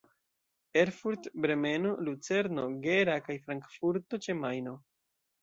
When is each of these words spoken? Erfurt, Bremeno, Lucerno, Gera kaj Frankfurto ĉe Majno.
Erfurt, 0.83 1.27
Bremeno, 1.43 1.91
Lucerno, 2.07 2.65
Gera 2.87 3.19
kaj 3.27 3.37
Frankfurto 3.45 4.23
ĉe 4.27 4.39
Majno. 4.43 4.77